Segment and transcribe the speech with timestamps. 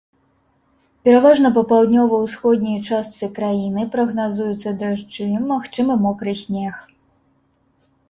[1.07, 6.75] Пераважна па паўднёва-ўсходняй частцы краіны прагназуюцца дажджы, магчымы мокры снег.